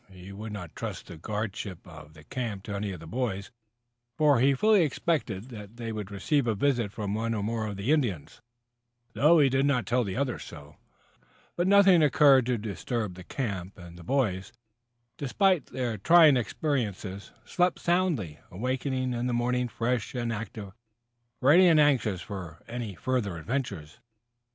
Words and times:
He 0.09 0.31
would 0.31 0.51
not 0.51 0.75
trust 0.75 1.05
the 1.05 1.15
guardianship 1.17 1.85
of 1.87 2.15
the 2.15 2.23
camp 2.23 2.63
to 2.63 2.73
any 2.75 2.91
of 2.91 2.99
the 2.99 3.05
boys, 3.05 3.51
for 4.17 4.39
he 4.39 4.55
fully 4.55 4.81
expected 4.81 5.49
that 5.49 5.77
they 5.77 5.91
would 5.91 6.09
receive 6.09 6.47
a 6.47 6.55
visit 6.55 6.91
from 6.91 7.13
one 7.13 7.35
or 7.35 7.43
more 7.43 7.67
of 7.67 7.77
the 7.77 7.91
Indians, 7.91 8.41
though 9.13 9.37
he 9.37 9.47
did 9.47 9.63
not 9.67 9.85
tell 9.85 10.03
the 10.03 10.15
others 10.15 10.43
so. 10.43 10.75
But 11.55 11.67
nothing 11.67 12.01
occurred 12.01 12.47
to 12.47 12.57
disturb 12.57 13.13
the 13.13 13.23
camp, 13.23 13.77
and 13.77 13.95
the 13.95 14.03
boys, 14.03 14.51
despite 15.17 15.67
their 15.67 15.99
trying 15.99 16.35
experiences, 16.35 17.29
slept 17.45 17.77
soundly, 17.77 18.39
awakening 18.49 19.13
in 19.13 19.27
the 19.27 19.33
morning 19.33 19.67
fresh 19.67 20.15
and 20.15 20.33
active, 20.33 20.71
ready 21.41 21.67
and 21.67 21.79
anxious 21.79 22.21
for 22.21 22.63
any 22.67 22.95
further 22.95 23.37
adventures. 23.37 23.99